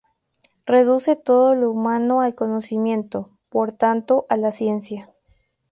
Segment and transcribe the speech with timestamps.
[0.65, 5.13] Reduce todo lo humano al conocimiento; por tanto, a la ciencia.